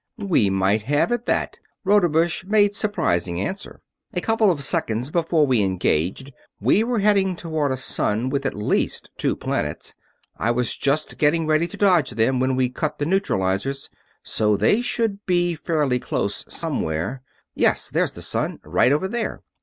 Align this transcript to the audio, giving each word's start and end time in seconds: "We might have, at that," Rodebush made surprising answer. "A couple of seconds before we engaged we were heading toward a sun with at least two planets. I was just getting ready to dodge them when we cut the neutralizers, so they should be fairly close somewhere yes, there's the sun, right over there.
"We 0.17 0.49
might 0.49 0.81
have, 0.81 1.11
at 1.11 1.25
that," 1.25 1.59
Rodebush 1.83 2.43
made 2.45 2.73
surprising 2.73 3.39
answer. 3.39 3.81
"A 4.15 4.19
couple 4.19 4.49
of 4.49 4.63
seconds 4.63 5.11
before 5.11 5.45
we 5.45 5.61
engaged 5.61 6.33
we 6.59 6.83
were 6.83 6.97
heading 6.97 7.35
toward 7.35 7.71
a 7.71 7.77
sun 7.77 8.31
with 8.31 8.43
at 8.47 8.55
least 8.55 9.11
two 9.19 9.35
planets. 9.35 9.93
I 10.39 10.49
was 10.49 10.75
just 10.75 11.19
getting 11.19 11.45
ready 11.45 11.67
to 11.67 11.77
dodge 11.77 12.09
them 12.09 12.39
when 12.39 12.55
we 12.55 12.67
cut 12.69 12.97
the 12.97 13.05
neutralizers, 13.05 13.91
so 14.23 14.57
they 14.57 14.81
should 14.81 15.23
be 15.27 15.53
fairly 15.53 15.99
close 15.99 16.45
somewhere 16.49 17.21
yes, 17.53 17.91
there's 17.91 18.13
the 18.13 18.23
sun, 18.23 18.59
right 18.65 18.91
over 18.91 19.07
there. 19.07 19.43